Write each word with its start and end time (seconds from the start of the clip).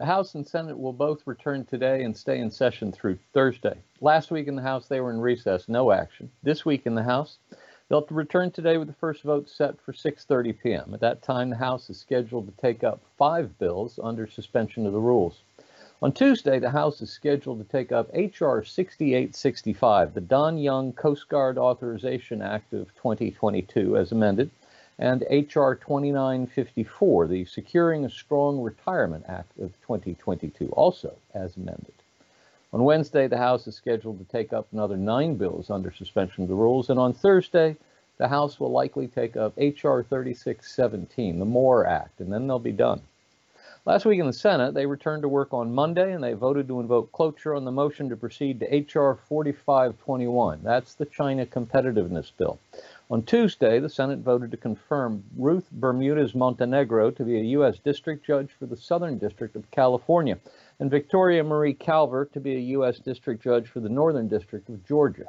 The 0.00 0.06
House 0.06 0.34
and 0.34 0.44
Senate 0.44 0.76
will 0.76 0.92
both 0.92 1.24
return 1.24 1.64
today 1.64 2.02
and 2.02 2.16
stay 2.16 2.40
in 2.40 2.50
session 2.50 2.90
through 2.90 3.16
Thursday. 3.32 3.78
Last 4.00 4.32
week 4.32 4.48
in 4.48 4.56
the 4.56 4.62
House, 4.62 4.88
they 4.88 5.00
were 5.00 5.12
in 5.12 5.20
recess, 5.20 5.68
no 5.68 5.92
action. 5.92 6.32
This 6.42 6.66
week 6.66 6.84
in 6.84 6.96
the 6.96 7.04
House, 7.04 7.38
they'll 7.88 8.04
return 8.10 8.50
today 8.50 8.76
with 8.76 8.88
the 8.88 8.94
first 8.94 9.22
vote 9.22 9.48
set 9.48 9.80
for 9.80 9.92
6:30 9.92 10.60
p.m. 10.60 10.94
At 10.94 11.00
that 11.00 11.22
time, 11.22 11.48
the 11.48 11.56
House 11.56 11.88
is 11.90 12.00
scheduled 12.00 12.48
to 12.48 12.60
take 12.60 12.82
up 12.82 13.02
five 13.16 13.56
bills 13.60 14.00
under 14.02 14.26
suspension 14.26 14.84
of 14.84 14.92
the 14.92 14.98
rules. 14.98 15.42
On 16.02 16.10
Tuesday, 16.10 16.58
the 16.58 16.70
House 16.70 17.00
is 17.00 17.10
scheduled 17.10 17.58
to 17.60 17.64
take 17.64 17.92
up 17.92 18.10
H.R. 18.12 18.64
6865, 18.64 20.12
the 20.12 20.20
Don 20.20 20.58
Young 20.58 20.92
Coast 20.92 21.28
Guard 21.28 21.56
Authorization 21.56 22.42
Act 22.42 22.72
of 22.72 22.92
2022, 22.96 23.96
as 23.96 24.10
amended, 24.10 24.50
and 24.98 25.24
H.R. 25.28 25.74
2954, 25.74 27.26
the 27.26 27.44
Securing 27.44 28.04
a 28.04 28.10
Strong 28.10 28.60
Retirement 28.60 29.24
Act 29.28 29.58
of 29.58 29.72
2022, 29.82 30.68
also 30.68 31.14
as 31.34 31.56
amended. 31.56 31.94
On 32.72 32.84
Wednesday, 32.84 33.26
the 33.26 33.38
House 33.38 33.66
is 33.66 33.74
scheduled 33.74 34.18
to 34.18 34.24
take 34.24 34.52
up 34.52 34.66
another 34.72 34.96
nine 34.96 35.36
bills 35.36 35.70
under 35.70 35.92
suspension 35.92 36.42
of 36.42 36.48
the 36.48 36.54
rules, 36.54 36.90
and 36.90 36.98
on 36.98 37.12
Thursday, 37.12 37.76
the 38.18 38.28
House 38.28 38.60
will 38.60 38.70
likely 38.70 39.08
take 39.08 39.36
up 39.36 39.52
H.R. 39.56 40.02
3617, 40.02 41.38
the 41.38 41.44
MORE 41.44 41.86
Act, 41.86 42.20
and 42.20 42.32
then 42.32 42.46
they'll 42.46 42.58
be 42.58 42.72
done. 42.72 43.00
Last 43.86 44.06
week 44.06 44.18
in 44.18 44.26
the 44.26 44.32
Senate, 44.32 44.72
they 44.72 44.86
returned 44.86 45.22
to 45.22 45.28
work 45.28 45.52
on 45.52 45.74
Monday 45.74 46.14
and 46.14 46.24
they 46.24 46.32
voted 46.32 46.66
to 46.68 46.80
invoke 46.80 47.12
cloture 47.12 47.54
on 47.54 47.66
the 47.66 47.70
motion 47.70 48.08
to 48.08 48.16
proceed 48.16 48.58
to 48.60 48.74
H.R. 48.74 49.18
4521. 49.28 50.60
That's 50.62 50.94
the 50.94 51.04
China 51.04 51.44
Competitiveness 51.44 52.32
Bill. 52.38 52.58
On 53.10 53.22
Tuesday, 53.22 53.78
the 53.80 53.90
Senate 53.90 54.20
voted 54.20 54.50
to 54.50 54.56
confirm 54.56 55.24
Ruth 55.36 55.70
Bermudez 55.70 56.34
Montenegro 56.34 57.10
to 57.10 57.22
be 57.22 57.38
a 57.38 57.44
U.S. 57.58 57.78
District 57.78 58.24
Judge 58.24 58.50
for 58.52 58.64
the 58.64 58.78
Southern 58.78 59.18
District 59.18 59.54
of 59.56 59.70
California 59.70 60.38
and 60.80 60.90
Victoria 60.90 61.44
Marie 61.44 61.74
Calvert 61.74 62.32
to 62.32 62.40
be 62.40 62.56
a 62.56 62.70
U.S. 62.78 62.98
District 62.98 63.42
Judge 63.42 63.68
for 63.68 63.80
the 63.80 63.90
Northern 63.90 64.26
District 64.26 64.70
of 64.70 64.86
Georgia. 64.86 65.26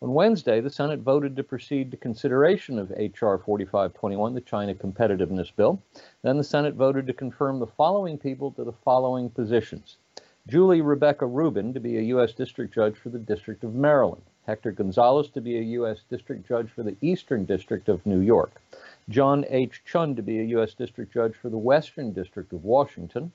On 0.00 0.14
Wednesday, 0.14 0.62
the 0.62 0.70
Senate 0.70 1.00
voted 1.00 1.36
to 1.36 1.44
proceed 1.44 1.90
to 1.90 1.98
consideration 1.98 2.78
of 2.78 2.90
H.R. 2.96 3.36
4521, 3.36 4.32
the 4.32 4.40
China 4.40 4.74
Competitiveness 4.74 5.54
Bill. 5.54 5.82
Then 6.22 6.38
the 6.38 6.44
Senate 6.44 6.76
voted 6.76 7.06
to 7.08 7.12
confirm 7.12 7.58
the 7.58 7.66
following 7.66 8.16
people 8.16 8.52
to 8.52 8.64
the 8.64 8.72
following 8.72 9.28
positions. 9.28 9.98
Julie 10.48 10.80
Rebecca 10.80 11.26
Rubin 11.26 11.74
to 11.74 11.80
be 11.80 11.98
a 11.98 12.02
U.S. 12.02 12.32
District 12.32 12.72
Judge 12.72 12.96
for 12.96 13.10
the 13.10 13.18
District 13.18 13.64
of 13.64 13.74
Maryland. 13.74 14.22
Hector 14.46 14.70
Gonzalez 14.70 15.28
to 15.30 15.40
be 15.40 15.58
a 15.58 15.62
U.S. 15.62 15.98
District 16.08 16.46
Judge 16.46 16.70
for 16.70 16.82
the 16.82 16.96
Eastern 17.00 17.44
District 17.44 17.88
of 17.88 18.06
New 18.06 18.20
York, 18.20 18.62
John 19.08 19.44
H. 19.48 19.82
Chun 19.84 20.14
to 20.14 20.22
be 20.22 20.38
a 20.38 20.44
U.S. 20.44 20.72
District 20.74 21.12
Judge 21.12 21.34
for 21.34 21.48
the 21.48 21.58
Western 21.58 22.12
District 22.12 22.52
of 22.52 22.64
Washington, 22.64 23.32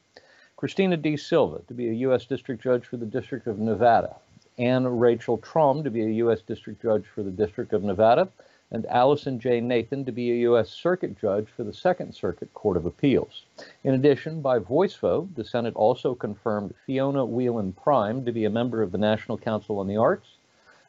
Cristina 0.56 0.96
D. 0.96 1.18
Silva 1.18 1.62
to 1.68 1.74
be 1.74 1.90
a 1.90 1.94
U.S. 1.94 2.26
District 2.26 2.64
Judge 2.64 2.86
for 2.86 2.98
the 2.98 3.06
District 3.06 3.46
of 3.48 3.60
Nevada, 3.60 4.16
Anne 4.58 4.86
Rachel 4.86 5.38
Traum 5.38 5.84
to 5.84 5.90
be 5.90 6.02
a 6.02 6.10
U.S. 6.24 6.42
District 6.42 6.82
Judge 6.82 7.06
for 7.14 7.24
the 7.24 7.32
District 7.32 7.74
of 7.74 7.84
Nevada, 7.84 8.30
and 8.72 8.86
Allison 8.86 9.38
J. 9.40 9.60
Nathan 9.60 10.06
to 10.06 10.12
be 10.14 10.32
a 10.32 10.42
U.S. 10.44 10.70
Circuit 10.70 11.20
Judge 11.20 11.48
for 11.50 11.64
the 11.64 11.74
Second 11.74 12.16
Circuit 12.16 12.54
Court 12.54 12.78
of 12.78 12.86
Appeals. 12.86 13.44
In 13.84 13.94
addition, 13.94 14.42
by 14.42 14.60
voice 14.60 14.96
vote, 14.96 15.36
the 15.36 15.44
Senate 15.44 15.76
also 15.76 16.16
confirmed 16.16 16.74
Fiona 16.86 17.26
Whelan 17.26 17.74
Prime 17.74 18.24
to 18.24 18.32
be 18.32 18.46
a 18.46 18.50
member 18.50 18.82
of 18.82 18.94
the 18.94 18.98
National 18.98 19.38
Council 19.38 19.80
on 19.80 19.88
the 19.88 19.98
Arts, 19.98 20.28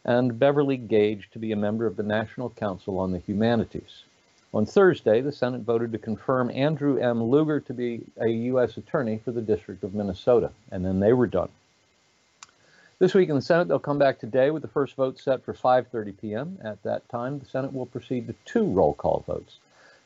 and 0.04 0.38
Beverly 0.38 0.76
Gage 0.76 1.30
to 1.32 1.38
be 1.38 1.52
a 1.52 1.56
member 1.56 1.86
of 1.86 1.96
the 1.96 2.02
National 2.02 2.50
Council 2.50 2.98
on 2.98 3.12
the 3.12 3.18
Humanities. 3.20 4.04
On 4.54 4.66
Thursday, 4.66 5.20
the 5.20 5.32
Senate 5.32 5.62
voted 5.62 5.92
to 5.92 5.98
confirm 5.98 6.50
Andrew 6.50 6.98
M. 6.98 7.22
Luger 7.22 7.60
to 7.60 7.72
be 7.72 8.04
a 8.20 8.28
U.S. 8.28 8.76
Attorney 8.76 9.18
for 9.24 9.32
the 9.32 9.40
District 9.40 9.82
of 9.82 9.94
Minnesota, 9.94 10.50
and 10.70 10.84
then 10.84 11.00
they 11.00 11.12
were 11.12 11.26
done. 11.26 11.48
This 12.98 13.14
week 13.14 13.30
in 13.30 13.34
the 13.34 13.42
Senate, 13.42 13.68
they'll 13.68 13.78
come 13.78 13.98
back 13.98 14.18
today 14.18 14.50
with 14.50 14.62
the 14.62 14.68
first 14.68 14.94
vote 14.94 15.18
set 15.18 15.42
for 15.42 15.54
5.30 15.54 16.20
p.m. 16.20 16.58
At 16.62 16.82
that 16.82 17.08
time, 17.08 17.38
the 17.38 17.46
Senate 17.46 17.72
will 17.72 17.86
proceed 17.86 18.26
to 18.26 18.34
two 18.44 18.64
roll 18.64 18.94
call 18.94 19.24
votes. 19.26 19.58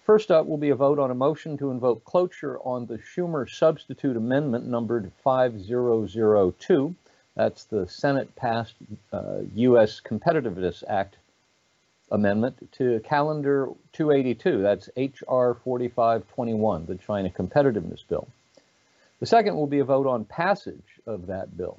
First 0.05 0.31
up 0.31 0.47
will 0.47 0.57
be 0.57 0.71
a 0.71 0.77
vote 0.77 1.01
on 1.01 1.11
a 1.11 1.15
motion 1.15 1.59
to 1.59 1.73
invoke 1.73 2.05
cloture 2.05 2.61
on 2.61 2.87
the 2.87 2.99
Schumer 2.99 3.51
substitute 3.51 4.17
amendment 4.17 4.67
numbered 4.67 5.11
5002 5.25 6.95
that's 7.37 7.65
the 7.65 7.87
Senate 7.87 8.35
passed 8.35 8.75
uh, 9.13 9.41
U.S. 9.55 10.01
Competitiveness 10.01 10.83
Act 10.89 11.17
amendment 12.11 12.73
to 12.73 13.01
Calendar 13.01 13.69
282. 13.93 14.63
That's 14.63 14.89
H.R. 14.97 15.55
4521, 15.63 16.87
the 16.87 16.95
China 16.97 17.31
Competitiveness 17.31 18.03
Bill. 18.09 18.27
The 19.21 19.27
second 19.27 19.57
will 19.57 19.67
be 19.67 19.81
a 19.81 19.85
vote 19.85 20.07
on 20.07 20.25
passage 20.25 21.01
of 21.07 21.27
that 21.27 21.57
bill 21.57 21.79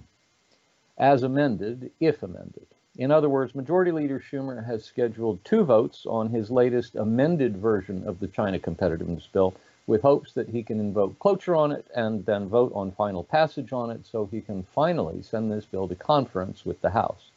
as 0.98 1.24
amended, 1.24 1.92
if 2.00 2.24
amended. 2.24 2.66
In 2.98 3.12
other 3.12 3.30
words, 3.30 3.54
Majority 3.54 3.92
Leader 3.92 4.20
Schumer 4.20 4.66
has 4.66 4.84
scheduled 4.84 5.44
two 5.46 5.64
votes 5.64 6.06
on 6.08 6.30
his 6.30 6.50
latest 6.50 6.96
amended 6.96 7.58
version 7.58 8.08
of 8.08 8.20
the 8.20 8.28
China 8.28 8.58
Competitiveness 8.58 9.32
Bill 9.32 9.54
with 9.88 10.02
hopes 10.02 10.34
that 10.34 10.50
he 10.50 10.62
can 10.62 10.80
invoke 10.80 11.18
cloture 11.18 11.56
on 11.56 11.72
it 11.72 11.88
and 11.96 12.26
then 12.26 12.50
vote 12.50 12.72
on 12.76 12.92
final 12.92 13.24
passage 13.24 13.72
on 13.72 13.90
it 13.90 14.06
so 14.06 14.26
he 14.26 14.42
can 14.42 14.62
finally 14.76 15.24
send 15.24 15.50
this 15.50 15.66
bill 15.66 15.88
to 15.88 15.96
conference 15.96 16.66
with 16.66 16.80
the 16.82 16.90
House. 16.90 17.32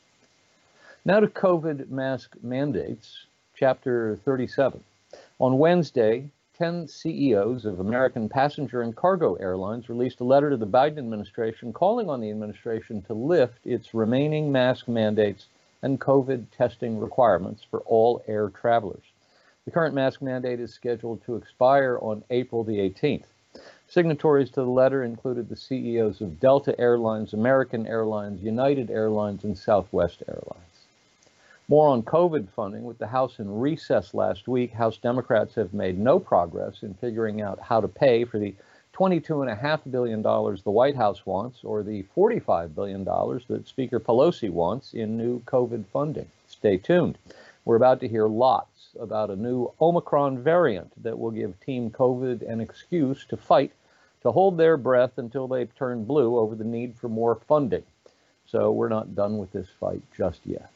Now 1.04 1.20
to 1.20 1.28
COVID 1.28 1.88
mask 1.88 2.36
mandates, 2.42 3.26
Chapter 3.54 4.18
37. 4.24 4.82
On 5.38 5.58
Wednesday, 5.58 6.30
10 6.58 6.88
CEOs 6.88 7.64
of 7.64 7.80
American 7.80 8.28
passenger 8.28 8.82
and 8.82 8.94
cargo 8.94 9.34
airlines 9.34 9.88
released 9.88 10.20
a 10.20 10.24
letter 10.24 10.50
to 10.50 10.56
the 10.56 10.66
Biden 10.66 10.98
administration 10.98 11.72
calling 11.72 12.10
on 12.10 12.20
the 12.20 12.30
administration 12.30 13.00
to 13.02 13.14
lift 13.14 13.66
its 13.66 13.94
remaining 13.94 14.50
mask 14.52 14.88
mandates 14.88 15.46
and 15.82 16.00
COVID 16.00 16.46
testing 16.54 16.98
requirements 16.98 17.62
for 17.70 17.80
all 17.80 18.22
air 18.26 18.50
travelers. 18.50 19.09
The 19.66 19.71
current 19.71 19.94
mask 19.94 20.22
mandate 20.22 20.59
is 20.59 20.72
scheduled 20.72 21.22
to 21.25 21.37
expire 21.37 21.98
on 22.00 22.25
April 22.31 22.65
the 22.65 22.78
18th. 22.78 23.26
Signatories 23.87 24.48
to 24.50 24.62
the 24.62 24.71
letter 24.71 25.04
included 25.04 25.48
the 25.48 25.56
CEOs 25.56 26.22
of 26.22 26.41
Delta 26.41 26.78
Airlines, 26.81 27.34
American 27.34 27.87
Airlines, 27.87 28.43
United 28.43 28.91
Airlines, 28.91 29.44
and 29.44 29.59
Southwest 29.59 30.22
Airlines. 30.26 30.87
More 31.69 31.88
on 31.91 32.03
COVID 32.03 32.48
funding. 32.48 32.84
With 32.84 32.97
the 32.97 33.09
House 33.09 33.38
in 33.38 33.60
recess 33.60 34.15
last 34.15 34.48
week, 34.48 34.72
House 34.72 34.97
Democrats 34.97 35.56
have 35.56 35.75
made 35.75 35.98
no 35.98 36.19
progress 36.19 36.82
in 36.82 36.94
figuring 36.94 37.42
out 37.42 37.60
how 37.60 37.82
to 37.82 37.88
pay 37.88 38.25
for 38.25 38.38
the 38.38 38.54
$22.5 38.94 39.91
billion 39.91 40.22
the 40.22 40.71
White 40.71 40.97
House 40.97 41.27
wants 41.27 41.65
or 41.65 41.82
the 41.82 42.04
$45 42.16 42.75
billion 42.75 43.04
that 43.04 43.69
Speaker 43.69 44.00
Pelosi 44.00 44.48
wants 44.48 44.94
in 44.94 45.19
new 45.19 45.41
COVID 45.41 45.84
funding. 45.92 46.31
Stay 46.48 46.78
tuned. 46.78 47.19
We're 47.65 47.76
about 47.76 48.00
to 48.00 48.09
hear 48.09 48.26
lots 48.26 48.97
about 48.98 49.31
a 49.31 49.37
new 49.37 49.71
Omicron 49.81 50.43
variant 50.43 50.91
that 51.03 51.19
will 51.19 51.31
give 51.31 51.60
Team 51.60 51.91
COVID 51.91 52.48
an 52.50 52.60
excuse 52.60 53.25
to 53.26 53.37
fight 53.37 53.72
to 54.22 54.32
hold 54.32 54.56
their 54.56 54.76
breath 54.76 55.19
until 55.19 55.47
they've 55.47 55.75
turned 55.76 56.06
blue 56.06 56.38
over 56.38 56.54
the 56.54 56.65
need 56.65 56.97
for 56.97 57.09
more 57.09 57.41
funding. 57.47 57.84
So 58.47 58.72
we're 58.72 58.88
not 58.88 59.15
done 59.15 59.38
with 59.38 59.53
this 59.53 59.69
fight 59.78 60.03
just 60.16 60.41
yet. 60.44 60.71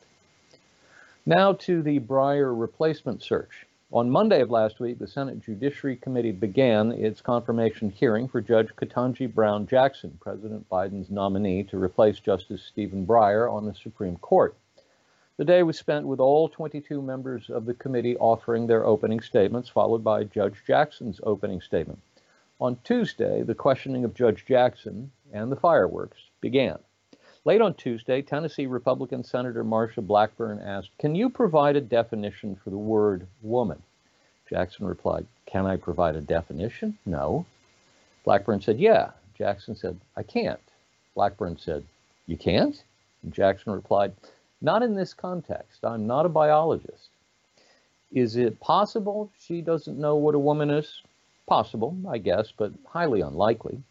Now 1.27 1.55
to 1.55 1.83
the 1.83 2.01
Breyer 2.01 2.59
replacement 2.59 3.23
search. 3.23 3.67
On 3.93 4.11
Monday 4.11 4.41
of 4.41 4.51
last 4.51 4.81
week, 4.81 4.99
the 4.99 5.07
Senate 5.07 5.41
Judiciary 5.41 5.97
Committee 5.97 6.33
began 6.33 6.93
its 6.93 7.21
confirmation 7.21 7.91
hearing 7.91 8.29
for 8.29 8.41
Judge 8.41 8.75
Ketanji 8.77 9.33
Brown 9.33 9.67
Jackson, 9.67 10.19
President 10.21 10.69
Biden's 10.69 11.11
nominee 11.11 11.63
to 11.65 11.83
replace 11.83 12.19
Justice 12.19 12.63
Stephen 12.63 13.07
Breyer 13.07 13.51
on 13.51 13.65
the 13.65 13.75
Supreme 13.75 14.17
Court. 14.17 14.57
The 15.37 15.45
day 15.45 15.65
was 15.65 15.77
spent 15.77 16.07
with 16.07 16.21
all 16.21 16.49
22 16.49 17.03
members 17.03 17.51
of 17.51 17.67
the 17.67 17.75
committee 17.75 18.17
offering 18.19 18.67
their 18.67 18.87
opening 18.87 19.21
statements, 19.21 19.69
followed 19.69 20.05
by 20.05 20.25
Judge 20.25 20.63
Jackson's 20.65 21.21
opening 21.25 21.61
statement. 21.61 22.01
On 22.61 22.79
Tuesday, 22.85 23.43
the 23.43 23.55
questioning 23.55 24.05
of 24.05 24.15
Judge 24.15 24.45
Jackson 24.47 25.11
and 25.33 25.51
the 25.51 25.57
fireworks 25.57 26.19
began. 26.41 26.79
Late 27.45 27.61
on 27.61 27.75
Tuesday, 27.75 28.23
Tennessee 28.23 28.67
Republican 28.67 29.25
Senator 29.25 29.65
Marsha 29.65 30.07
Blackburn 30.07 30.61
asked, 30.61 30.97
Can 30.99 31.17
you 31.17 31.29
provide 31.29 31.75
a 31.75 31.81
definition 31.81 32.55
for 32.55 32.71
the 32.71 32.79
word 32.79 33.27
woman? 33.43 33.83
Jackson 34.49 34.87
replied, 34.87 35.27
Can 35.47 35.67
I 35.67 35.77
provide 35.77 36.15
a 36.15 36.21
definition? 36.21 36.97
No. 37.05 37.45
Blackburn 38.25 38.61
said, 38.61 38.79
Yeah. 38.79 39.11
Jackson 39.37 39.75
said, 39.75 39.99
I 40.17 40.23
can't. 40.23 40.61
Blackburn 41.17 41.59
said, 41.59 41.85
You 42.27 42.37
can't? 42.37 42.85
And 43.25 43.35
Jackson 43.35 43.73
replied, 43.73 44.13
not 44.65 44.83
in 44.83 44.95
this 44.95 45.15
context. 45.15 45.85
I'm 45.85 46.07
not 46.07 46.27
a 46.27 46.31
biologist. 46.31 47.11
Is 48.11 48.37
it 48.37 48.61
possible 48.61 49.31
she 49.39 49.61
doesn't 49.61 49.99
know 49.99 50.17
what 50.17 50.35
a 50.35 50.39
woman 50.39 50.71
is? 50.71 51.03
Possible, 51.47 51.97
I 52.09 52.19
guess, 52.19 52.53
but 52.57 52.73
highly 52.87 53.21
unlikely. 53.21 53.83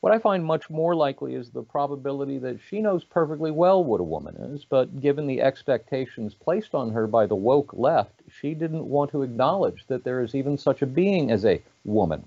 What 0.00 0.12
I 0.14 0.18
find 0.18 0.44
much 0.44 0.70
more 0.70 0.94
likely 0.94 1.34
is 1.34 1.50
the 1.50 1.62
probability 1.62 2.38
that 2.38 2.60
she 2.66 2.80
knows 2.80 3.04
perfectly 3.04 3.50
well 3.50 3.84
what 3.84 4.00
a 4.00 4.04
woman 4.04 4.36
is, 4.36 4.64
but 4.64 5.00
given 5.00 5.26
the 5.26 5.42
expectations 5.42 6.32
placed 6.32 6.74
on 6.74 6.92
her 6.92 7.06
by 7.06 7.26
the 7.26 7.34
woke 7.34 7.72
left, 7.74 8.22
she 8.30 8.54
didn't 8.54 8.86
want 8.86 9.10
to 9.10 9.22
acknowledge 9.22 9.84
that 9.88 10.04
there 10.04 10.22
is 10.22 10.34
even 10.34 10.56
such 10.56 10.80
a 10.80 10.86
being 10.86 11.30
as 11.30 11.44
a 11.44 11.60
woman. 11.84 12.24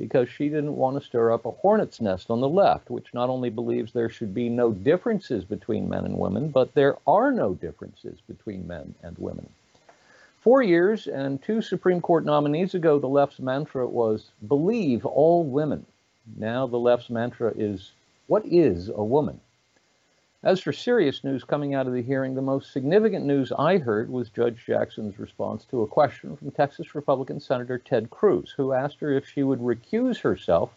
Because 0.00 0.30
she 0.30 0.48
didn't 0.48 0.76
want 0.76 0.98
to 0.98 1.06
stir 1.06 1.30
up 1.30 1.44
a 1.44 1.50
hornet's 1.50 2.00
nest 2.00 2.30
on 2.30 2.40
the 2.40 2.48
left, 2.48 2.88
which 2.88 3.12
not 3.12 3.28
only 3.28 3.50
believes 3.50 3.92
there 3.92 4.08
should 4.08 4.32
be 4.32 4.48
no 4.48 4.72
differences 4.72 5.44
between 5.44 5.90
men 5.90 6.06
and 6.06 6.16
women, 6.16 6.48
but 6.48 6.72
there 6.72 6.96
are 7.06 7.30
no 7.30 7.52
differences 7.52 8.18
between 8.26 8.66
men 8.66 8.94
and 9.02 9.14
women. 9.18 9.46
Four 10.40 10.62
years 10.62 11.06
and 11.06 11.42
two 11.42 11.60
Supreme 11.60 12.00
Court 12.00 12.24
nominees 12.24 12.74
ago, 12.74 12.98
the 12.98 13.06
left's 13.06 13.40
mantra 13.40 13.86
was 13.86 14.30
believe 14.48 15.04
all 15.04 15.44
women. 15.44 15.84
Now 16.34 16.66
the 16.66 16.78
left's 16.78 17.10
mantra 17.10 17.52
is 17.54 17.92
what 18.26 18.46
is 18.46 18.88
a 18.88 19.04
woman? 19.04 19.38
As 20.42 20.58
for 20.58 20.72
serious 20.72 21.22
news 21.22 21.44
coming 21.44 21.74
out 21.74 21.86
of 21.86 21.92
the 21.92 22.00
hearing, 22.00 22.34
the 22.34 22.40
most 22.40 22.72
significant 22.72 23.26
news 23.26 23.52
I 23.58 23.76
heard 23.76 24.08
was 24.08 24.30
Judge 24.30 24.64
Jackson's 24.64 25.18
response 25.18 25.66
to 25.66 25.82
a 25.82 25.86
question 25.86 26.34
from 26.34 26.50
Texas 26.50 26.94
Republican 26.94 27.40
Senator 27.40 27.76
Ted 27.76 28.08
Cruz, 28.08 28.54
who 28.56 28.72
asked 28.72 29.00
her 29.00 29.12
if 29.12 29.28
she 29.28 29.42
would 29.42 29.58
recuse 29.58 30.18
herself 30.18 30.70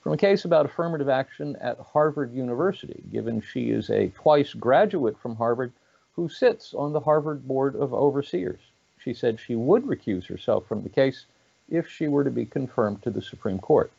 from 0.00 0.14
a 0.14 0.16
case 0.16 0.44
about 0.44 0.66
affirmative 0.66 1.08
action 1.08 1.54
at 1.60 1.78
Harvard 1.78 2.34
University, 2.34 3.04
given 3.12 3.40
she 3.40 3.70
is 3.70 3.88
a 3.88 4.08
twice 4.08 4.52
graduate 4.52 5.16
from 5.20 5.36
Harvard 5.36 5.72
who 6.16 6.28
sits 6.28 6.74
on 6.74 6.92
the 6.92 6.98
Harvard 6.98 7.46
Board 7.46 7.76
of 7.76 7.94
Overseers. 7.94 8.72
She 8.98 9.14
said 9.14 9.38
she 9.38 9.54
would 9.54 9.84
recuse 9.84 10.26
herself 10.26 10.66
from 10.66 10.82
the 10.82 10.88
case 10.88 11.26
if 11.68 11.88
she 11.88 12.08
were 12.08 12.24
to 12.24 12.32
be 12.32 12.46
confirmed 12.46 13.00
to 13.02 13.10
the 13.10 13.22
Supreme 13.22 13.60
Court. 13.60 13.92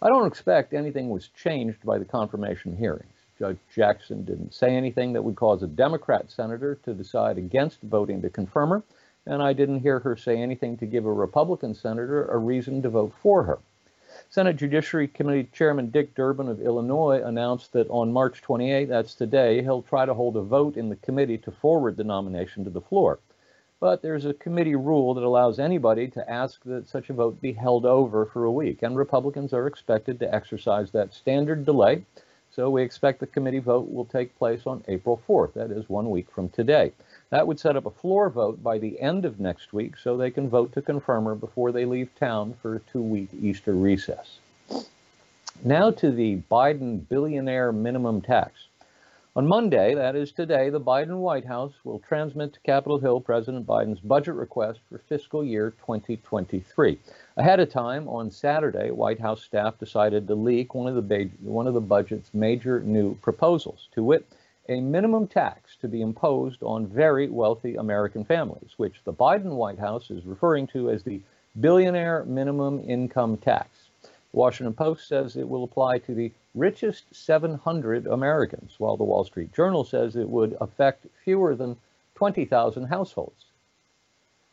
I 0.00 0.06
don't 0.06 0.28
expect 0.28 0.72
anything 0.72 1.10
was 1.10 1.30
changed 1.34 1.84
by 1.84 1.98
the 1.98 2.04
confirmation 2.04 2.76
hearings. 2.76 3.21
Judge 3.42 3.58
Jackson 3.74 4.24
didn't 4.24 4.54
say 4.54 4.76
anything 4.76 5.12
that 5.12 5.24
would 5.24 5.34
cause 5.34 5.64
a 5.64 5.66
Democrat 5.66 6.30
senator 6.30 6.76
to 6.84 6.94
decide 6.94 7.38
against 7.38 7.82
voting 7.82 8.22
to 8.22 8.30
confirm 8.30 8.70
her, 8.70 8.84
and 9.26 9.42
I 9.42 9.52
didn't 9.52 9.80
hear 9.80 9.98
her 9.98 10.16
say 10.16 10.40
anything 10.40 10.76
to 10.76 10.86
give 10.86 11.06
a 11.06 11.12
Republican 11.12 11.74
senator 11.74 12.24
a 12.26 12.38
reason 12.38 12.82
to 12.82 12.88
vote 12.88 13.12
for 13.20 13.42
her. 13.42 13.58
Senate 14.30 14.54
Judiciary 14.54 15.08
Committee 15.08 15.50
Chairman 15.52 15.90
Dick 15.90 16.14
Durbin 16.14 16.48
of 16.48 16.60
Illinois 16.60 17.20
announced 17.20 17.72
that 17.72 17.90
on 17.90 18.12
March 18.12 18.42
28, 18.42 18.84
that's 18.84 19.16
today, 19.16 19.60
he'll 19.60 19.82
try 19.82 20.06
to 20.06 20.14
hold 20.14 20.36
a 20.36 20.42
vote 20.42 20.76
in 20.76 20.88
the 20.88 20.94
committee 20.94 21.38
to 21.38 21.50
forward 21.50 21.96
the 21.96 22.04
nomination 22.04 22.62
to 22.62 22.70
the 22.70 22.80
floor. 22.80 23.18
But 23.80 24.02
there's 24.02 24.24
a 24.24 24.34
committee 24.34 24.76
rule 24.76 25.14
that 25.14 25.24
allows 25.24 25.58
anybody 25.58 26.06
to 26.06 26.30
ask 26.30 26.62
that 26.62 26.88
such 26.88 27.10
a 27.10 27.12
vote 27.12 27.40
be 27.40 27.54
held 27.54 27.86
over 27.86 28.24
for 28.24 28.44
a 28.44 28.52
week, 28.52 28.84
and 28.84 28.96
Republicans 28.96 29.52
are 29.52 29.66
expected 29.66 30.20
to 30.20 30.32
exercise 30.32 30.92
that 30.92 31.12
standard 31.12 31.66
delay 31.66 32.04
so 32.54 32.68
we 32.68 32.82
expect 32.82 33.20
the 33.20 33.26
committee 33.26 33.58
vote 33.58 33.90
will 33.90 34.04
take 34.04 34.36
place 34.38 34.66
on 34.66 34.84
April 34.86 35.22
4th, 35.26 35.54
that 35.54 35.70
is 35.70 35.88
one 35.88 36.10
week 36.10 36.30
from 36.30 36.50
today. 36.50 36.92
That 37.30 37.46
would 37.46 37.58
set 37.58 37.76
up 37.76 37.86
a 37.86 37.90
floor 37.90 38.28
vote 38.28 38.62
by 38.62 38.78
the 38.78 39.00
end 39.00 39.24
of 39.24 39.40
next 39.40 39.72
week 39.72 39.96
so 39.96 40.16
they 40.16 40.30
can 40.30 40.50
vote 40.50 40.72
to 40.74 40.82
confirm 40.82 41.24
her 41.24 41.34
before 41.34 41.72
they 41.72 41.86
leave 41.86 42.14
town 42.14 42.54
for 42.60 42.76
a 42.76 42.80
two-week 42.80 43.30
Easter 43.40 43.72
recess. 43.72 44.38
Now 45.64 45.92
to 45.92 46.10
the 46.10 46.42
Biden 46.50 47.08
billionaire 47.08 47.72
minimum 47.72 48.20
tax. 48.20 48.66
On 49.34 49.48
Monday, 49.48 49.94
that 49.94 50.14
is 50.14 50.30
today, 50.30 50.68
the 50.68 50.80
Biden 50.80 51.16
White 51.20 51.46
House 51.46 51.72
will 51.84 52.00
transmit 52.00 52.52
to 52.52 52.60
Capitol 52.60 52.98
Hill 52.98 53.18
President 53.18 53.66
Biden's 53.66 54.00
budget 54.00 54.34
request 54.34 54.80
for 54.90 54.98
fiscal 54.98 55.42
year 55.42 55.70
2023. 55.70 56.98
Ahead 57.34 57.60
of 57.60 57.70
time, 57.70 58.08
on 58.08 58.30
Saturday, 58.30 58.90
White 58.90 59.18
House 59.18 59.42
staff 59.42 59.78
decided 59.78 60.26
to 60.26 60.34
leak 60.34 60.74
one 60.74 60.86
of 60.86 61.08
the, 61.08 61.30
one 61.40 61.66
of 61.66 61.72
the 61.72 61.80
budget's 61.80 62.34
major 62.34 62.80
new 62.80 63.14
proposals, 63.16 63.88
to 63.94 64.04
wit, 64.04 64.26
a 64.68 64.82
minimum 64.82 65.26
tax 65.26 65.76
to 65.76 65.88
be 65.88 66.02
imposed 66.02 66.62
on 66.62 66.86
very 66.86 67.30
wealthy 67.30 67.76
American 67.76 68.22
families, 68.22 68.74
which 68.76 69.02
the 69.04 69.14
Biden 69.14 69.56
White 69.56 69.78
House 69.78 70.10
is 70.10 70.26
referring 70.26 70.66
to 70.68 70.90
as 70.90 71.04
the 71.04 71.22
billionaire 71.58 72.22
minimum 72.26 72.84
income 72.86 73.38
tax. 73.38 73.88
The 74.02 74.08
Washington 74.34 74.74
Post 74.74 75.08
says 75.08 75.34
it 75.34 75.48
will 75.48 75.64
apply 75.64 76.00
to 76.00 76.14
the 76.14 76.30
richest 76.54 77.04
700 77.14 78.06
Americans, 78.08 78.74
while 78.76 78.98
the 78.98 79.04
Wall 79.04 79.24
Street 79.24 79.54
Journal 79.54 79.84
says 79.84 80.16
it 80.16 80.28
would 80.28 80.54
affect 80.60 81.06
fewer 81.24 81.54
than 81.54 81.78
20,000 82.14 82.84
households. 82.84 83.46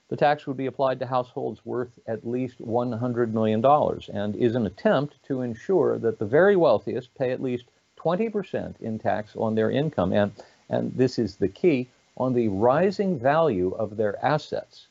The 0.10 0.18
tax 0.18 0.48
would 0.48 0.58
be 0.58 0.66
applied 0.66 1.00
to 1.00 1.06
households 1.06 1.66
worth 1.66 2.00
at 2.08 2.28
least 2.28 2.60
$100 2.62 3.32
million 3.32 3.64
and 4.12 4.36
is 4.36 4.56
an 4.56 4.66
attempt 4.66 5.24
to 5.26 5.42
ensure 5.42 6.00
that 6.00 6.18
the 6.18 6.26
very 6.26 6.56
wealthiest 6.56 7.14
pay 7.16 7.32
at 7.32 7.42
least 7.42 7.66
20% 7.98 8.82
in 8.82 8.98
tax 8.98 9.36
on 9.36 9.56
their 9.56 9.70
income. 9.70 10.12
And, 10.14 10.32
and 10.70 10.92
this 10.96 11.20
is 11.20 11.36
the 11.36 11.48
key 11.48 11.90
on 12.18 12.34
the 12.34 12.48
rising 12.48 13.20
value 13.20 13.72
of 13.78 13.98
their 13.98 14.24
assets. 14.26 14.88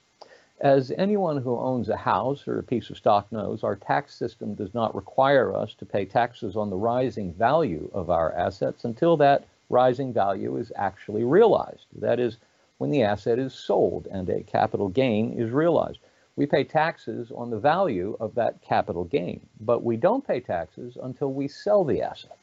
As 0.61 0.91
anyone 0.97 1.37
who 1.37 1.56
owns 1.56 1.88
a 1.88 1.97
house 1.97 2.49
or 2.49 2.59
a 2.59 2.65
piece 2.65 2.91
of 2.91 2.97
stock 2.97 3.31
knows, 3.31 3.62
our 3.62 3.76
tax 3.76 4.15
system 4.15 4.55
does 4.55 4.75
not 4.75 4.94
require 4.94 5.55
us 5.55 5.75
to 5.75 5.87
pay 5.87 6.05
taxes 6.05 6.56
on 6.56 6.69
the 6.69 6.76
rising 6.76 7.32
value 7.32 7.88
of 7.93 8.11
our 8.11 8.32
assets 8.32 8.85
until 8.85 9.17
that 9.19 9.47
rising 9.70 10.12
value 10.12 10.56
is 10.56 10.73
actually 10.75 11.23
realized. 11.23 11.87
That 12.00 12.19
is, 12.19 12.38
when 12.79 12.91
the 12.91 13.03
asset 13.03 13.39
is 13.39 13.53
sold 13.53 14.07
and 14.11 14.29
a 14.31 14.43
capital 14.43 14.89
gain 14.89 15.33
is 15.33 15.51
realized. 15.51 15.99
We 16.37 16.47
pay 16.47 16.65
taxes 16.65 17.33
on 17.35 17.51
the 17.51 17.59
value 17.59 18.17
of 18.21 18.35
that 18.37 18.63
capital 18.63 19.05
gain, 19.05 19.47
but 19.61 19.83
we 19.83 19.97
don't 19.97 20.27
pay 20.27 20.41
taxes 20.41 20.97
until 21.03 21.33
we 21.33 21.49
sell 21.49 21.85
the 21.85 22.01
asset. 22.01 22.39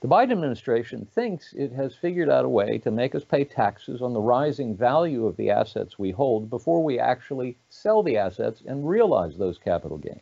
The 0.00 0.08
Biden 0.08 0.32
administration 0.32 1.06
thinks 1.06 1.54
it 1.54 1.72
has 1.72 1.94
figured 1.94 2.28
out 2.28 2.44
a 2.44 2.48
way 2.50 2.76
to 2.76 2.90
make 2.90 3.14
us 3.14 3.24
pay 3.24 3.44
taxes 3.44 4.02
on 4.02 4.12
the 4.12 4.20
rising 4.20 4.76
value 4.76 5.24
of 5.26 5.38
the 5.38 5.48
assets 5.48 5.98
we 5.98 6.10
hold 6.10 6.50
before 6.50 6.84
we 6.84 6.98
actually 6.98 7.56
sell 7.70 8.02
the 8.02 8.18
assets 8.18 8.62
and 8.66 8.86
realize 8.86 9.38
those 9.38 9.56
capital 9.56 9.96
gains. 9.96 10.20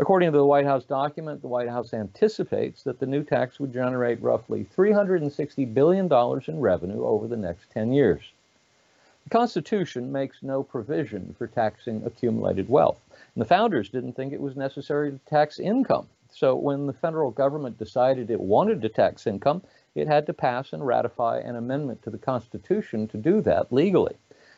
According 0.00 0.32
to 0.32 0.38
the 0.38 0.44
White 0.44 0.66
House 0.66 0.84
document, 0.84 1.40
the 1.40 1.46
White 1.46 1.68
House 1.68 1.94
anticipates 1.94 2.82
that 2.82 2.98
the 2.98 3.06
new 3.06 3.22
tax 3.22 3.60
would 3.60 3.72
generate 3.72 4.20
roughly 4.20 4.66
$360 4.76 5.72
billion 5.72 6.12
in 6.48 6.60
revenue 6.60 7.04
over 7.04 7.28
the 7.28 7.36
next 7.36 7.70
10 7.70 7.92
years. 7.92 8.32
The 9.30 9.38
Constitution 9.38 10.10
makes 10.10 10.42
no 10.42 10.64
provision 10.64 11.36
for 11.38 11.46
taxing 11.46 12.02
accumulated 12.04 12.68
wealth, 12.68 13.00
and 13.12 13.40
the 13.40 13.46
founders 13.46 13.88
didn't 13.88 14.14
think 14.14 14.32
it 14.32 14.40
was 14.40 14.56
necessary 14.56 15.12
to 15.12 15.18
tax 15.18 15.60
income. 15.60 16.08
So 16.32 16.56
when 16.56 16.88
the 16.88 16.92
federal 16.92 17.30
government 17.30 17.78
decided 17.78 18.28
it 18.28 18.40
wanted 18.40 18.82
to 18.82 18.88
tax 18.88 19.28
income, 19.28 19.62
it 19.94 20.08
had 20.08 20.26
to 20.26 20.34
pass 20.34 20.72
and 20.72 20.84
ratify 20.84 21.38
an 21.38 21.54
amendment 21.54 22.02
to 22.02 22.10
the 22.10 22.18
Constitution 22.18 23.06
to 23.06 23.16
do 23.16 23.40
that 23.42 23.72
legally. 23.72 24.16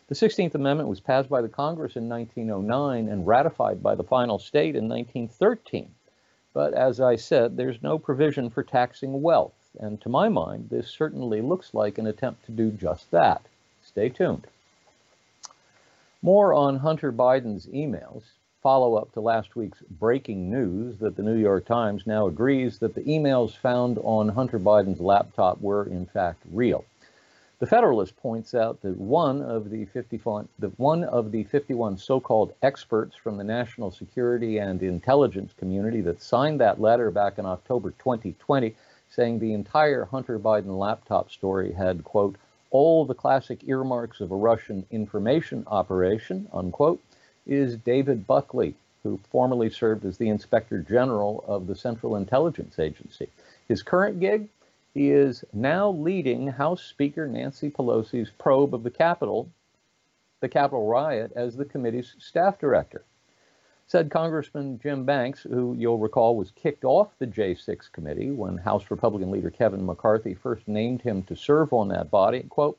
The 0.08 0.14
16th 0.14 0.54
Amendment 0.54 0.88
was 0.88 1.00
passed 1.00 1.28
by 1.28 1.42
the 1.42 1.50
Congress 1.50 1.96
in 1.96 2.08
1909 2.08 3.08
and 3.08 3.26
ratified 3.26 3.82
by 3.82 3.94
the 3.94 4.04
final 4.04 4.38
state 4.38 4.74
in 4.74 4.88
1913. 4.88 5.94
But 6.54 6.72
as 6.72 6.98
I 6.98 7.16
said, 7.16 7.58
there's 7.58 7.82
no 7.82 7.98
provision 7.98 8.48
for 8.48 8.62
taxing 8.62 9.20
wealth, 9.20 9.76
and 9.78 10.00
to 10.00 10.08
my 10.08 10.30
mind, 10.30 10.70
this 10.70 10.88
certainly 10.88 11.43
looks 11.43 11.74
like 11.74 11.98
an 11.98 12.06
attempt 12.06 12.46
to 12.46 12.52
do 12.52 12.70
just 12.70 13.10
that. 13.10 13.43
Stay 13.82 14.08
tuned. 14.08 14.46
More 16.24 16.55
on 16.55 16.76
Hunter 16.76 17.12
Biden's 17.12 17.67
emails 17.67 18.22
follow 18.62 18.94
up 18.94 19.10
to 19.12 19.20
last 19.20 19.56
week's 19.56 19.82
breaking 19.91 20.48
news 20.48 20.98
that 20.98 21.17
the 21.17 21.22
New 21.24 21.34
York 21.34 21.67
Times 21.67 22.06
now 22.06 22.29
agrees 22.29 22.79
that 22.79 22.94
the 22.94 23.02
emails 23.02 23.56
found 23.56 23.98
on 24.05 24.29
Hunter 24.29 24.60
Biden's 24.60 25.00
laptop 25.00 25.60
were 25.60 25.84
in 25.84 26.06
fact 26.06 26.44
real. 26.52 26.84
The 27.58 27.67
Federalist 27.67 28.17
points 28.19 28.55
out 28.55 28.82
that 28.82 28.96
one 28.96 29.43
of 29.43 29.69
the 29.69 29.86
51, 29.86 30.48
the 30.60 30.69
one 30.76 31.02
of 31.02 31.32
the 31.32 31.43
51 31.43 31.98
so-called 31.98 32.55
experts 32.62 33.17
from 33.17 33.36
the 33.36 33.43
national 33.43 33.91
security 33.91 34.58
and 34.58 34.81
intelligence 34.81 35.52
community 35.58 36.02
that 36.02 36.22
signed 36.22 36.60
that 36.60 36.81
letter 36.81 37.10
back 37.10 37.41
in 37.41 37.46
October 37.46 37.91
2020 37.98 38.76
saying 39.10 39.41
the 39.41 39.55
entire 39.55 40.05
Hunter 40.05 40.38
Biden 40.38 40.79
laptop 40.79 41.32
story 41.32 41.72
had, 41.72 42.05
quote, 42.05 42.36
all 42.72 43.05
the 43.05 43.14
classic 43.14 43.60
earmarks 43.69 44.20
of 44.20 44.32
a 44.32 44.36
Russian 44.36 44.84
information 44.91 45.62
operation, 45.69 46.48
unquote, 46.52 47.00
is 47.46 47.76
David 47.76 48.26
Buckley, 48.26 48.74
who 49.02 49.20
formerly 49.31 49.70
served 49.70 50.05
as 50.05 50.17
the 50.17 50.29
Inspector 50.29 50.76
General 50.81 51.44
of 51.46 51.67
the 51.67 51.76
Central 51.76 52.17
Intelligence 52.17 52.79
Agency. 52.79 53.29
His 53.69 53.82
current 53.82 54.20
gig, 54.20 54.48
he 54.94 55.10
is 55.10 55.44
now 55.52 55.91
leading 55.91 56.48
House 56.48 56.82
Speaker 56.82 57.26
Nancy 57.26 57.70
Pelosi's 57.70 58.31
probe 58.38 58.74
of 58.74 58.82
the 58.82 58.91
Capitol, 58.91 59.48
the 60.41 60.48
Capitol 60.48 60.86
riot, 60.88 61.32
as 61.36 61.56
the 61.56 61.64
committee's 61.64 62.14
staff 62.19 62.58
director. 62.58 63.02
Said 63.93 64.11
Congressman 64.11 64.79
Jim 64.79 65.05
Banks, 65.05 65.43
who 65.43 65.75
you'll 65.79 65.99
recall 65.99 66.34
was 66.34 66.51
kicked 66.53 66.82
off 66.82 67.11
the 67.19 67.27
J6 67.27 67.93
committee 67.93 68.31
when 68.31 68.56
House 68.56 68.91
Republican 68.91 69.31
leader 69.31 69.51
Kevin 69.51 69.84
McCarthy 69.84 70.32
first 70.32 70.67
named 70.67 71.03
him 71.03 71.22
to 71.25 71.37
serve 71.37 71.75
on 71.75 71.89
that 71.89 72.11
body, 72.11 72.44
quote, 72.44 72.79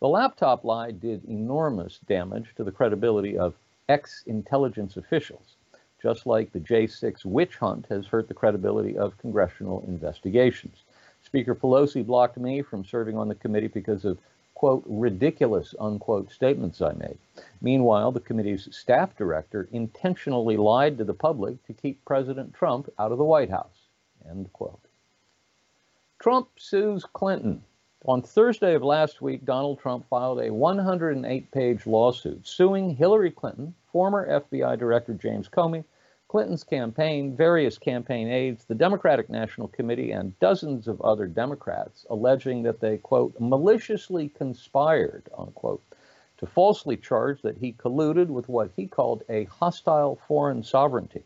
the 0.00 0.08
laptop 0.08 0.62
lie 0.62 0.90
did 0.90 1.24
enormous 1.24 2.00
damage 2.00 2.54
to 2.56 2.62
the 2.64 2.70
credibility 2.70 3.38
of 3.38 3.54
ex-intelligence 3.88 4.98
officials, 4.98 5.56
just 6.02 6.26
like 6.26 6.52
the 6.52 6.60
J6 6.60 7.24
witch 7.24 7.56
hunt 7.56 7.86
has 7.88 8.06
hurt 8.06 8.28
the 8.28 8.34
credibility 8.34 8.98
of 8.98 9.16
congressional 9.16 9.82
investigations. 9.88 10.84
Speaker 11.22 11.54
Pelosi 11.54 12.04
blocked 12.04 12.36
me 12.36 12.60
from 12.60 12.84
serving 12.84 13.16
on 13.16 13.28
the 13.28 13.34
committee 13.34 13.68
because 13.68 14.04
of 14.04 14.18
quote, 14.60 14.84
ridiculous, 14.86 15.74
unquote, 15.80 16.30
statements 16.30 16.82
I 16.82 16.92
made. 16.92 17.16
Meanwhile, 17.62 18.12
the 18.12 18.20
committee's 18.20 18.68
staff 18.76 19.16
director 19.16 19.70
intentionally 19.72 20.58
lied 20.58 20.98
to 20.98 21.04
the 21.04 21.14
public 21.14 21.64
to 21.64 21.72
keep 21.72 22.04
President 22.04 22.52
Trump 22.52 22.90
out 22.98 23.10
of 23.10 23.16
the 23.16 23.24
White 23.24 23.48
House, 23.48 23.88
end 24.28 24.52
quote. 24.52 24.82
Trump 26.18 26.48
sues 26.58 27.06
Clinton. 27.14 27.62
On 28.04 28.20
Thursday 28.20 28.74
of 28.74 28.82
last 28.82 29.22
week, 29.22 29.46
Donald 29.46 29.78
Trump 29.78 30.06
filed 30.10 30.42
a 30.42 30.52
108 30.52 31.50
page 31.52 31.86
lawsuit 31.86 32.46
suing 32.46 32.94
Hillary 32.94 33.30
Clinton, 33.30 33.74
former 33.90 34.28
FBI 34.28 34.78
Director 34.78 35.14
James 35.14 35.48
Comey, 35.48 35.84
Clinton's 36.30 36.62
campaign, 36.62 37.34
various 37.34 37.76
campaign 37.76 38.28
aides, 38.28 38.64
the 38.64 38.74
Democratic 38.76 39.28
National 39.28 39.66
Committee, 39.66 40.12
and 40.12 40.38
dozens 40.38 40.86
of 40.86 41.00
other 41.00 41.26
Democrats, 41.26 42.06
alleging 42.08 42.62
that 42.62 42.78
they, 42.78 42.98
quote, 42.98 43.34
maliciously 43.40 44.28
conspired, 44.28 45.28
unquote, 45.36 45.82
to 46.38 46.46
falsely 46.46 46.96
charge 46.96 47.42
that 47.42 47.58
he 47.58 47.72
colluded 47.72 48.28
with 48.28 48.48
what 48.48 48.70
he 48.76 48.86
called 48.86 49.24
a 49.28 49.42
hostile 49.46 50.20
foreign 50.28 50.62
sovereignty. 50.62 51.24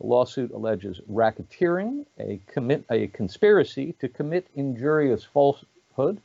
The 0.00 0.06
lawsuit 0.06 0.52
alleges 0.52 1.02
racketeering, 1.02 2.06
a, 2.18 2.40
commit, 2.46 2.86
a 2.88 3.08
conspiracy 3.08 3.92
to 4.00 4.08
commit 4.08 4.46
injurious 4.54 5.22
falsehood, 5.22 6.18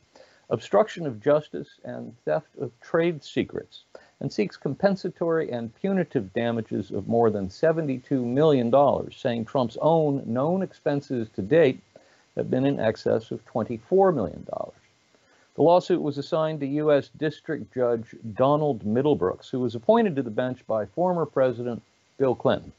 obstruction 0.48 1.06
of 1.06 1.20
justice, 1.20 1.80
and 1.84 2.16
theft 2.24 2.56
of 2.58 2.72
trade 2.80 3.22
secrets 3.22 3.84
and 4.20 4.32
seeks 4.32 4.56
compensatory 4.56 5.50
and 5.50 5.74
punitive 5.74 6.32
damages 6.32 6.90
of 6.90 7.06
more 7.06 7.30
than 7.30 7.48
$72 7.48 8.10
million, 8.24 8.72
saying 9.12 9.44
Trump's 9.44 9.76
own 9.80 10.22
known 10.26 10.62
expenses 10.62 11.28
to 11.34 11.42
date 11.42 11.80
have 12.36 12.50
been 12.50 12.64
in 12.64 12.80
excess 12.80 13.30
of 13.30 13.44
$24 13.46 14.14
million. 14.14 14.46
The 15.56 15.62
lawsuit 15.62 16.02
was 16.02 16.18
assigned 16.18 16.60
to 16.60 16.66
U.S. 16.66 17.08
District 17.16 17.72
Judge 17.72 18.14
Donald 18.34 18.84
Middlebrooks, 18.84 19.50
who 19.50 19.60
was 19.60 19.74
appointed 19.74 20.14
to 20.16 20.22
the 20.22 20.30
bench 20.30 20.66
by 20.66 20.84
former 20.84 21.24
President 21.24 21.82
Bill 22.18 22.34
Clinton. 22.34 22.72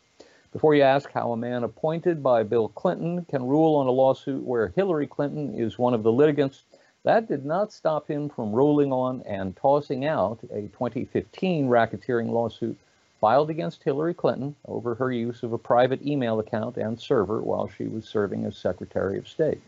Before 0.53 0.75
you 0.75 0.83
ask 0.83 1.11
how 1.11 1.31
a 1.31 1.37
man 1.37 1.63
appointed 1.63 2.23
by 2.23 2.43
Bill 2.43 2.69
Clinton 2.69 3.25
can 3.25 3.47
rule 3.47 3.75
on 3.75 3.87
a 3.87 3.91
lawsuit 3.91 4.43
where 4.43 4.69
Hillary 4.75 5.07
Clinton 5.07 5.55
is 5.59 5.77
one 5.77 5.93
of 5.93 6.03
the 6.03 6.11
litigants, 6.11 6.63
that 7.03 7.27
did 7.27 7.45
not 7.45 7.71
stop 7.71 8.07
him 8.07 8.29
from 8.29 8.51
ruling 8.51 8.91
on 8.91 9.21
and 9.21 9.55
tossing 9.55 10.05
out 10.05 10.39
a 10.51 10.63
2015 10.63 11.67
racketeering 11.67 12.29
lawsuit 12.29 12.77
filed 13.19 13.49
against 13.49 13.83
Hillary 13.83 14.13
Clinton 14.13 14.55
over 14.67 14.95
her 14.95 15.11
use 15.11 15.43
of 15.43 15.53
a 15.53 15.57
private 15.57 16.05
email 16.05 16.39
account 16.39 16.77
and 16.77 16.99
server 16.99 17.41
while 17.41 17.67
she 17.67 17.85
was 17.85 18.05
serving 18.05 18.45
as 18.45 18.57
Secretary 18.57 19.17
of 19.17 19.27
State. 19.27 19.61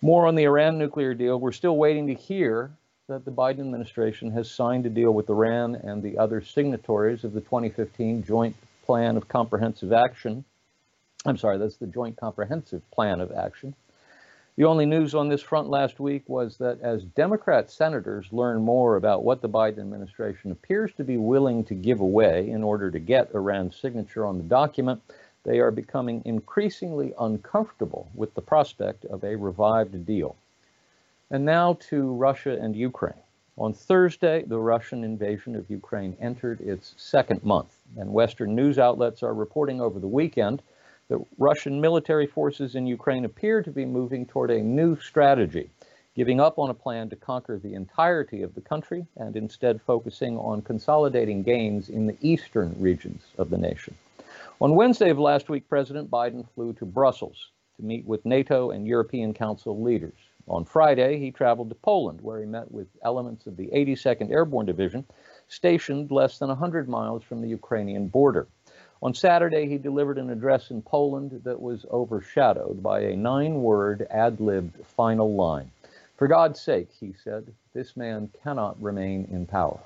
More 0.00 0.26
on 0.26 0.34
the 0.34 0.44
Iran 0.44 0.78
nuclear 0.78 1.14
deal. 1.14 1.38
We're 1.38 1.52
still 1.52 1.76
waiting 1.76 2.08
to 2.08 2.14
hear 2.14 2.72
that 3.08 3.24
the 3.24 3.30
Biden 3.30 3.60
administration 3.60 4.30
has 4.32 4.50
signed 4.50 4.86
a 4.86 4.90
deal 4.90 5.12
with 5.12 5.28
Iran 5.28 5.76
and 5.76 6.02
the 6.02 6.18
other 6.18 6.40
signatories 6.40 7.24
of 7.24 7.34
the 7.34 7.40
2015 7.40 8.24
Joint 8.24 8.56
Plan 8.84 9.16
of 9.16 9.28
Comprehensive 9.28 9.92
Action. 9.92 10.44
I'm 11.24 11.36
sorry, 11.36 11.58
that's 11.58 11.76
the 11.76 11.86
Joint 11.86 12.16
Comprehensive 12.16 12.82
Plan 12.90 13.20
of 13.20 13.30
Action 13.30 13.74
the 14.56 14.64
only 14.64 14.84
news 14.84 15.14
on 15.14 15.28
this 15.28 15.40
front 15.40 15.70
last 15.70 15.98
week 15.98 16.28
was 16.28 16.58
that 16.58 16.78
as 16.82 17.04
Democrat 17.04 17.70
senators 17.70 18.26
learn 18.32 18.60
more 18.60 18.96
about 18.96 19.24
what 19.24 19.40
the 19.40 19.48
Biden 19.48 19.78
administration 19.78 20.52
appears 20.52 20.92
to 20.98 21.04
be 21.04 21.16
willing 21.16 21.64
to 21.64 21.74
give 21.74 22.00
away 22.00 22.50
in 22.50 22.62
order 22.62 22.90
to 22.90 22.98
get 22.98 23.34
Iran's 23.34 23.76
signature 23.76 24.26
on 24.26 24.36
the 24.36 24.44
document, 24.44 25.00
they 25.44 25.58
are 25.58 25.70
becoming 25.70 26.20
increasingly 26.26 27.14
uncomfortable 27.18 28.08
with 28.14 28.34
the 28.34 28.42
prospect 28.42 29.06
of 29.06 29.24
a 29.24 29.36
revived 29.36 30.04
deal. 30.04 30.36
And 31.30 31.46
now 31.46 31.78
to 31.88 32.12
Russia 32.12 32.58
and 32.60 32.76
Ukraine. 32.76 33.14
On 33.56 33.72
Thursday, 33.72 34.42
the 34.42 34.58
Russian 34.58 35.02
invasion 35.02 35.56
of 35.56 35.70
Ukraine 35.70 36.14
entered 36.20 36.60
its 36.60 36.94
second 36.98 37.42
month, 37.42 37.76
and 37.96 38.12
Western 38.12 38.54
news 38.54 38.78
outlets 38.78 39.22
are 39.22 39.34
reporting 39.34 39.80
over 39.80 39.98
the 39.98 40.06
weekend 40.06 40.62
the 41.08 41.24
Russian 41.38 41.80
military 41.80 42.26
forces 42.26 42.74
in 42.74 42.86
Ukraine 42.86 43.24
appear 43.24 43.62
to 43.62 43.70
be 43.70 43.84
moving 43.84 44.24
toward 44.26 44.50
a 44.50 44.62
new 44.62 44.98
strategy, 45.00 45.70
giving 46.14 46.40
up 46.40 46.58
on 46.58 46.70
a 46.70 46.74
plan 46.74 47.08
to 47.10 47.16
conquer 47.16 47.58
the 47.58 47.74
entirety 47.74 48.42
of 48.42 48.54
the 48.54 48.60
country 48.60 49.06
and 49.16 49.36
instead 49.36 49.80
focusing 49.82 50.38
on 50.38 50.62
consolidating 50.62 51.42
gains 51.42 51.88
in 51.88 52.06
the 52.06 52.16
eastern 52.20 52.74
regions 52.78 53.22
of 53.38 53.50
the 53.50 53.58
nation. 53.58 53.94
On 54.60 54.74
Wednesday 54.74 55.10
of 55.10 55.18
last 55.18 55.48
week, 55.48 55.68
President 55.68 56.10
Biden 56.10 56.46
flew 56.54 56.72
to 56.74 56.86
Brussels 56.86 57.50
to 57.76 57.82
meet 57.82 58.06
with 58.06 58.24
NATO 58.24 58.70
and 58.70 58.86
European 58.86 59.34
Council 59.34 59.82
leaders. 59.82 60.14
On 60.48 60.64
Friday, 60.64 61.18
he 61.18 61.30
traveled 61.30 61.68
to 61.68 61.74
Poland, 61.76 62.20
where 62.20 62.40
he 62.40 62.46
met 62.46 62.70
with 62.70 62.88
elements 63.04 63.46
of 63.46 63.56
the 63.56 63.68
82nd 63.68 64.30
Airborne 64.30 64.66
Division, 64.66 65.04
stationed 65.48 66.10
less 66.10 66.38
than 66.38 66.48
100 66.48 66.88
miles 66.88 67.22
from 67.22 67.40
the 67.40 67.48
Ukrainian 67.48 68.08
border. 68.08 68.46
On 69.02 69.12
Saturday, 69.12 69.66
he 69.66 69.78
delivered 69.78 70.16
an 70.16 70.30
address 70.30 70.70
in 70.70 70.80
Poland 70.80 71.40
that 71.42 71.60
was 71.60 71.84
overshadowed 71.90 72.84
by 72.84 73.00
a 73.00 73.16
nine 73.16 73.60
word 73.60 74.06
ad 74.10 74.40
libbed 74.40 74.86
final 74.86 75.34
line. 75.34 75.72
For 76.16 76.28
God's 76.28 76.60
sake, 76.60 76.88
he 77.00 77.12
said, 77.24 77.52
this 77.74 77.96
man 77.96 78.30
cannot 78.44 78.80
remain 78.80 79.26
in 79.28 79.44
power. 79.44 79.80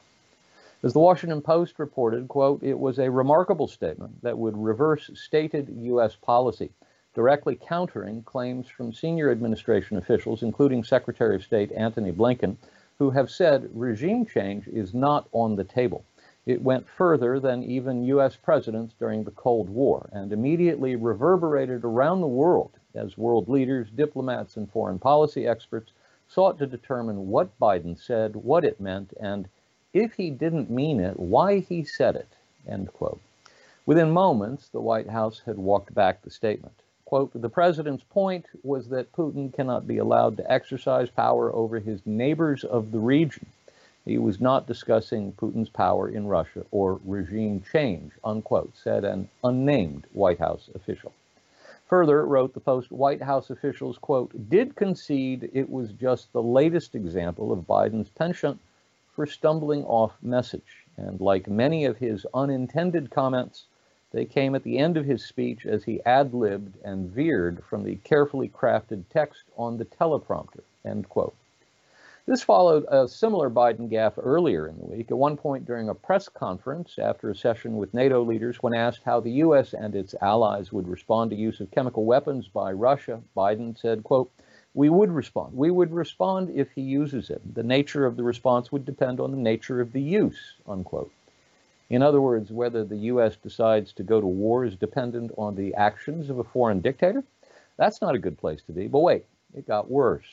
As 0.82 0.92
the 0.92 1.00
Washington 1.00 1.40
Post 1.40 1.78
reported, 1.78 2.28
quote, 2.28 2.62
it 2.62 2.78
was 2.78 2.98
a 2.98 3.10
remarkable 3.10 3.68
statement 3.68 4.20
that 4.22 4.36
would 4.36 4.54
reverse 4.54 5.10
stated 5.14 5.74
U.S. 5.80 6.14
policy, 6.14 6.70
directly 7.14 7.54
countering 7.56 8.22
claims 8.22 8.68
from 8.68 8.92
senior 8.92 9.30
administration 9.30 9.96
officials, 9.96 10.42
including 10.42 10.84
Secretary 10.84 11.36
of 11.36 11.42
State 11.42 11.72
Antony 11.72 12.12
Blinken, 12.12 12.58
who 12.98 13.08
have 13.08 13.30
said 13.30 13.70
regime 13.72 14.26
change 14.26 14.68
is 14.68 14.92
not 14.92 15.26
on 15.32 15.56
the 15.56 15.64
table. 15.64 16.04
It 16.46 16.62
went 16.62 16.88
further 16.88 17.40
than 17.40 17.64
even 17.64 18.04
U.S. 18.04 18.36
presidents 18.36 18.94
during 19.00 19.24
the 19.24 19.32
Cold 19.32 19.68
War 19.68 20.08
and 20.12 20.32
immediately 20.32 20.94
reverberated 20.94 21.82
around 21.82 22.20
the 22.20 22.28
world 22.28 22.70
as 22.94 23.18
world 23.18 23.48
leaders, 23.48 23.90
diplomats, 23.90 24.56
and 24.56 24.70
foreign 24.70 25.00
policy 25.00 25.44
experts 25.44 25.90
sought 26.28 26.56
to 26.58 26.66
determine 26.66 27.30
what 27.30 27.58
Biden 27.58 27.98
said, 27.98 28.36
what 28.36 28.64
it 28.64 28.80
meant, 28.80 29.12
and 29.18 29.48
if 29.92 30.12
he 30.14 30.30
didn't 30.30 30.70
mean 30.70 31.00
it, 31.00 31.18
why 31.18 31.58
he 31.58 31.82
said 31.82 32.14
it. 32.14 32.28
End 32.64 32.92
quote. 32.92 33.20
Within 33.84 34.12
moments, 34.12 34.68
the 34.68 34.80
White 34.80 35.10
House 35.10 35.42
had 35.46 35.58
walked 35.58 35.92
back 35.94 36.22
the 36.22 36.30
statement. 36.30 36.74
Quote, 37.04 37.32
the 37.34 37.48
president's 37.48 38.04
point 38.04 38.46
was 38.62 38.88
that 38.90 39.12
Putin 39.12 39.52
cannot 39.52 39.88
be 39.88 39.98
allowed 39.98 40.36
to 40.36 40.48
exercise 40.52 41.10
power 41.10 41.52
over 41.52 41.80
his 41.80 42.06
neighbors 42.06 42.62
of 42.62 42.92
the 42.92 43.00
region 43.00 43.46
he 44.06 44.18
was 44.18 44.40
not 44.40 44.68
discussing 44.68 45.32
Putin's 45.32 45.68
power 45.68 46.08
in 46.08 46.28
Russia 46.28 46.64
or 46.70 47.00
regime 47.04 47.60
change, 47.72 48.12
unquote, 48.24 48.70
said 48.76 49.04
an 49.04 49.28
unnamed 49.42 50.06
White 50.12 50.38
House 50.38 50.70
official. 50.76 51.12
Further, 51.88 52.24
wrote 52.24 52.54
the 52.54 52.60
Post, 52.60 52.92
White 52.92 53.22
House 53.22 53.50
officials, 53.50 53.98
quote, 53.98 54.48
did 54.48 54.76
concede 54.76 55.50
it 55.52 55.68
was 55.68 55.90
just 55.92 56.32
the 56.32 56.42
latest 56.42 56.94
example 56.94 57.50
of 57.50 57.66
Biden's 57.66 58.08
penchant 58.08 58.60
for 59.14 59.26
stumbling 59.26 59.84
off 59.84 60.16
message. 60.22 60.84
And 60.96 61.20
like 61.20 61.48
many 61.48 61.84
of 61.84 61.98
his 61.98 62.24
unintended 62.32 63.10
comments, 63.10 63.64
they 64.12 64.24
came 64.24 64.54
at 64.54 64.62
the 64.62 64.78
end 64.78 64.96
of 64.96 65.04
his 65.04 65.24
speech 65.24 65.66
as 65.66 65.82
he 65.82 66.00
ad 66.04 66.32
libbed 66.32 66.76
and 66.84 67.10
veered 67.10 67.64
from 67.64 67.82
the 67.82 67.96
carefully 67.96 68.48
crafted 68.48 69.02
text 69.10 69.42
on 69.56 69.78
the 69.78 69.84
teleprompter, 69.84 70.62
end 70.84 71.08
quote. 71.08 71.34
This 72.26 72.42
followed 72.42 72.86
a 72.88 73.06
similar 73.06 73.48
Biden 73.48 73.88
gaffe 73.88 74.18
earlier 74.18 74.66
in 74.66 74.78
the 74.78 74.84
week, 74.84 75.12
at 75.12 75.16
one 75.16 75.36
point 75.36 75.64
during 75.64 75.88
a 75.88 75.94
press 75.94 76.28
conference 76.28 76.98
after 76.98 77.30
a 77.30 77.36
session 77.36 77.76
with 77.76 77.94
NATO 77.94 78.24
leaders 78.24 78.60
when 78.60 78.74
asked 78.74 79.02
how 79.04 79.20
the 79.20 79.30
U.S. 79.30 79.72
and 79.72 79.94
its 79.94 80.12
allies 80.20 80.72
would 80.72 80.88
respond 80.88 81.30
to 81.30 81.36
use 81.36 81.60
of 81.60 81.70
chemical 81.70 82.04
weapons 82.04 82.48
by 82.48 82.72
Russia, 82.72 83.22
Biden 83.36 83.78
said, 83.78 84.02
quote, 84.02 84.28
we 84.74 84.88
would 84.88 85.12
respond. 85.12 85.56
We 85.56 85.70
would 85.70 85.92
respond 85.92 86.50
if 86.50 86.72
he 86.72 86.80
uses 86.80 87.30
it. 87.30 87.54
The 87.54 87.62
nature 87.62 88.04
of 88.04 88.16
the 88.16 88.24
response 88.24 88.72
would 88.72 88.84
depend 88.84 89.20
on 89.20 89.30
the 89.30 89.36
nature 89.36 89.80
of 89.80 89.92
the 89.92 90.02
use, 90.02 90.54
unquote. 90.66 91.12
In 91.90 92.02
other 92.02 92.20
words, 92.20 92.50
whether 92.50 92.82
the 92.82 93.06
U.S. 93.14 93.36
decides 93.36 93.92
to 93.92 94.02
go 94.02 94.20
to 94.20 94.26
war 94.26 94.64
is 94.64 94.74
dependent 94.74 95.30
on 95.38 95.54
the 95.54 95.74
actions 95.74 96.28
of 96.28 96.40
a 96.40 96.44
foreign 96.44 96.80
dictator. 96.80 97.22
That's 97.76 98.02
not 98.02 98.16
a 98.16 98.18
good 98.18 98.36
place 98.36 98.62
to 98.64 98.72
be. 98.72 98.88
But 98.88 98.98
wait, 98.98 99.26
it 99.54 99.68
got 99.68 99.88
worse. 99.88 100.26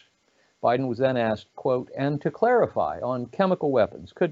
Biden 0.63 0.87
was 0.87 0.97
then 0.97 1.17
asked, 1.17 1.53
quote, 1.57 1.91
and 1.97 2.21
to 2.21 2.31
clarify 2.31 3.01
on 3.01 3.25
chemical 3.25 3.69
weapons, 3.69 4.13
could, 4.13 4.31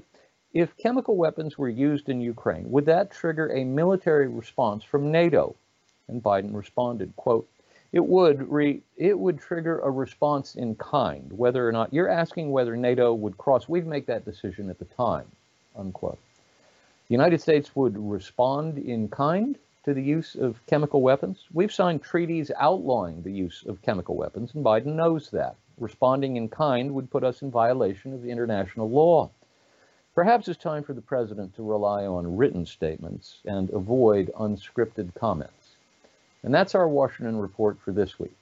if 0.54 0.74
chemical 0.78 1.16
weapons 1.16 1.58
were 1.58 1.68
used 1.68 2.08
in 2.08 2.22
Ukraine, 2.22 2.70
would 2.70 2.86
that 2.86 3.10
trigger 3.10 3.48
a 3.52 3.64
military 3.64 4.28
response 4.28 4.82
from 4.82 5.12
NATO? 5.12 5.54
And 6.08 6.22
Biden 6.22 6.54
responded, 6.54 7.14
quote, 7.16 7.46
it 7.92 8.06
would 8.06 8.50
re, 8.50 8.82
it 8.96 9.18
would 9.18 9.38
trigger 9.38 9.80
a 9.80 9.90
response 9.90 10.54
in 10.54 10.74
kind, 10.76 11.30
whether 11.32 11.68
or 11.68 11.72
not 11.72 11.92
you're 11.92 12.08
asking 12.08 12.50
whether 12.50 12.74
NATO 12.76 13.12
would 13.12 13.36
cross, 13.36 13.68
we'd 13.68 13.86
make 13.86 14.06
that 14.06 14.24
decision 14.24 14.70
at 14.70 14.78
the 14.78 14.86
time, 14.86 15.26
unquote. 15.76 16.18
The 17.08 17.14
United 17.14 17.42
States 17.42 17.76
would 17.76 17.98
respond 17.98 18.78
in 18.78 19.08
kind 19.08 19.58
to 19.84 19.92
the 19.92 20.02
use 20.02 20.34
of 20.34 20.64
chemical 20.66 21.02
weapons. 21.02 21.44
We've 21.52 21.72
signed 21.72 22.02
treaties 22.02 22.50
outlawing 22.58 23.22
the 23.22 23.32
use 23.32 23.64
of 23.66 23.82
chemical 23.82 24.16
weapons, 24.16 24.54
and 24.54 24.64
Biden 24.64 24.94
knows 24.94 25.28
that. 25.30 25.56
Responding 25.82 26.36
in 26.36 26.48
kind 26.48 26.94
would 26.94 27.10
put 27.10 27.24
us 27.24 27.42
in 27.42 27.50
violation 27.50 28.14
of 28.14 28.24
international 28.24 28.88
law. 28.88 29.30
Perhaps 30.14 30.46
it's 30.46 30.62
time 30.62 30.84
for 30.84 30.92
the 30.92 31.00
president 31.00 31.56
to 31.56 31.64
rely 31.64 32.06
on 32.06 32.36
written 32.36 32.64
statements 32.64 33.38
and 33.46 33.68
avoid 33.70 34.30
unscripted 34.38 35.12
comments. 35.16 35.70
And 36.44 36.54
that's 36.54 36.76
our 36.76 36.88
Washington 36.88 37.36
report 37.36 37.80
for 37.80 37.90
this 37.90 38.20
week. 38.20 38.36